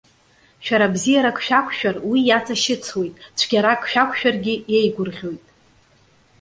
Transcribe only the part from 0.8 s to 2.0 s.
бзиарак шәақәшәар,